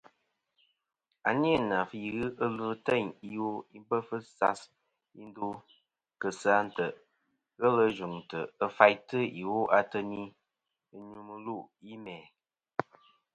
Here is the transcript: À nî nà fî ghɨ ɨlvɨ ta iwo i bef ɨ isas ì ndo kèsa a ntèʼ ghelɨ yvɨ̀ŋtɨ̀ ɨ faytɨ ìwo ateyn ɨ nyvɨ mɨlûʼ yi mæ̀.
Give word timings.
À 1.29 1.31
nî 1.41 1.53
nà 1.69 1.79
fî 1.89 1.99
ghɨ 2.13 2.25
ɨlvɨ 2.45 2.69
ta 2.85 2.95
iwo 3.33 3.51
i 3.77 3.79
bef 3.87 4.07
ɨ 4.15 4.17
isas 4.29 4.61
ì 5.21 5.21
ndo 5.29 5.49
kèsa 6.21 6.51
a 6.59 6.63
ntèʼ 6.67 6.93
ghelɨ 7.59 7.83
yvɨ̀ŋtɨ̀ 7.91 8.49
ɨ 8.63 8.67
faytɨ 8.77 9.19
ìwo 9.41 9.59
ateyn 9.77 10.11
ɨ 10.23 10.25
nyvɨ 11.01 11.19
mɨlûʼ 11.27 11.63
yi 11.85 11.95
mæ̀. 12.05 12.21